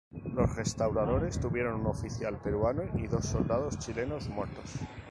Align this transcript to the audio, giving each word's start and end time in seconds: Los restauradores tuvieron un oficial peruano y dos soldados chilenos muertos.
Los 0.33 0.55
restauradores 0.55 1.39
tuvieron 1.39 1.81
un 1.81 1.85
oficial 1.85 2.35
peruano 2.41 2.85
y 2.97 3.05
dos 3.05 3.23
soldados 3.23 3.77
chilenos 3.77 4.29
muertos. 4.29 4.73